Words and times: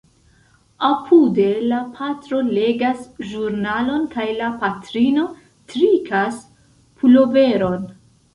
Apude, 0.85 1.43
la 1.73 1.81
patro 1.99 2.39
legas 2.59 3.03
ĵurnalon 3.33 4.07
kaj 4.15 4.25
la 4.39 4.49
patrino 4.65 5.27
trikas 5.75 6.41
puloveron... 7.03 7.87